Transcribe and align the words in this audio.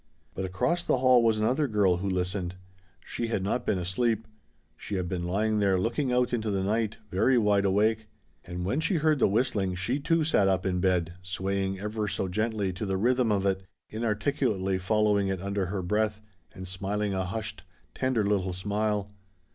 But 0.33 0.45
across 0.45 0.83
the 0.83 0.97
hall 0.97 1.21
was 1.21 1.39
another 1.39 1.67
girl 1.67 1.97
who 1.97 2.09
listened. 2.09 2.55
She 3.05 3.27
had 3.27 3.43
not 3.43 3.67
been 3.67 3.77
asleep. 3.77 4.25
She 4.75 4.95
had 4.95 5.07
been 5.07 5.21
lying 5.25 5.59
there 5.59 5.77
looking 5.77 6.11
out 6.11 6.33
into 6.33 6.49
the 6.49 6.63
night, 6.63 6.97
very 7.11 7.37
wide 7.37 7.65
awake. 7.65 8.07
And 8.43 8.65
when 8.65 8.79
she 8.79 8.95
heard 8.95 9.19
the 9.19 9.27
whistling 9.27 9.75
she 9.75 9.99
too 9.99 10.23
sat 10.23 10.47
up 10.47 10.65
in 10.65 10.79
bed, 10.79 11.13
swaying 11.21 11.79
ever 11.79 12.07
so 12.07 12.27
gently 12.27 12.73
to 12.73 12.85
the 12.87 12.97
rhythm 12.97 13.31
of 13.31 13.45
it, 13.45 13.61
inarticulately 13.89 14.79
following 14.79 15.27
it 15.27 15.39
under 15.39 15.67
her 15.67 15.83
breath 15.83 16.19
and 16.51 16.67
smiling 16.67 17.13
a 17.13 17.23
hushed, 17.23 17.63
tender 17.93 18.23
little 18.25 18.53
smile. 18.53 19.11